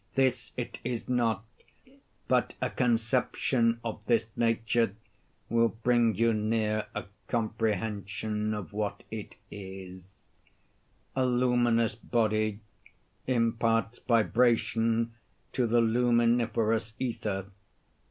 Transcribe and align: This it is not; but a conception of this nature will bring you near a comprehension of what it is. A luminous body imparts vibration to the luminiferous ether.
This 0.15 0.51
it 0.57 0.79
is 0.83 1.07
not; 1.07 1.45
but 2.27 2.55
a 2.59 2.71
conception 2.71 3.79
of 3.83 4.01
this 4.07 4.31
nature 4.35 4.95
will 5.47 5.67
bring 5.67 6.15
you 6.15 6.33
near 6.33 6.87
a 6.95 7.03
comprehension 7.27 8.55
of 8.55 8.73
what 8.73 9.03
it 9.11 9.35
is. 9.51 10.41
A 11.15 11.23
luminous 11.23 11.93
body 11.93 12.61
imparts 13.27 13.99
vibration 13.99 15.13
to 15.53 15.67
the 15.67 15.81
luminiferous 15.81 16.93
ether. 16.97 17.51